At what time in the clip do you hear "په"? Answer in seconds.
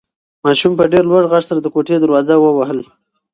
0.79-0.85